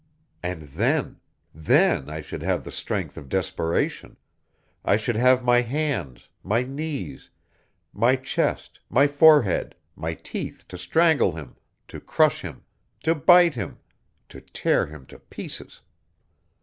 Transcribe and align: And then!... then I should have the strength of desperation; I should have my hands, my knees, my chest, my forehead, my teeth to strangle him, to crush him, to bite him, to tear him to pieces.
And 0.41 0.63
then!... 0.63 1.17
then 1.53 2.09
I 2.09 2.21
should 2.21 2.41
have 2.41 2.63
the 2.63 2.71
strength 2.71 3.17
of 3.17 3.29
desperation; 3.29 4.17
I 4.83 4.95
should 4.97 5.15
have 5.15 5.43
my 5.43 5.61
hands, 5.61 6.27
my 6.41 6.63
knees, 6.63 7.29
my 7.93 8.15
chest, 8.15 8.79
my 8.89 9.05
forehead, 9.05 9.75
my 9.95 10.15
teeth 10.15 10.67
to 10.69 10.77
strangle 10.79 11.33
him, 11.33 11.55
to 11.87 11.99
crush 11.99 12.41
him, 12.41 12.63
to 13.03 13.13
bite 13.13 13.53
him, 13.53 13.77
to 14.29 14.41
tear 14.41 14.87
him 14.87 15.05
to 15.05 15.19
pieces. 15.19 15.81